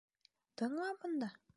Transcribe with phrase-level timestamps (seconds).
[0.63, 1.33] Тыңла бында!